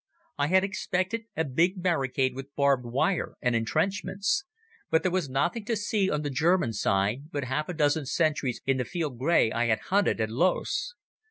[0.39, 4.45] I had expected a big barricade with barbed wire and entrenchments.
[4.89, 8.61] But there was nothing to see on the German side but half a dozen sentries
[8.65, 10.95] in the field grey I had hunted at Loos.